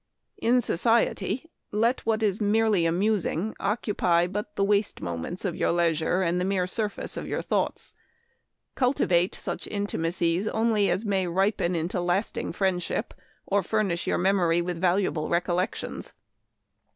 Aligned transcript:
In 0.51 0.61
society 0.61 1.51
let 1.71 2.07
what 2.07 2.23
is 2.23 2.41
merely 2.41 2.87
amusing 2.87 3.53
occupy 3.59 4.25
but 4.25 4.55
the 4.55 4.63
waste 4.63 4.99
moments 4.99 5.45
of 5.45 5.55
your 5.55 5.71
leisure 5.71 6.23
and 6.23 6.41
the 6.41 6.43
mere 6.43 6.65
surface 6.65 7.17
of 7.17 7.27
your 7.27 7.43
thoughts; 7.43 7.93
cultivate 8.73 9.35
such 9.35 9.65
inti 9.67 9.99
macies 9.99 10.49
only 10.55 10.89
as 10.89 11.05
may 11.05 11.27
ripen 11.27 11.75
into 11.75 12.01
lasting 12.01 12.51
friend 12.51 12.81
ship 12.81 13.13
or 13.45 13.61
furnish 13.61 14.07
your 14.07 14.17
memory 14.17 14.59
with 14.59 14.81
valuable 14.81 15.29
recollections. 15.29 16.13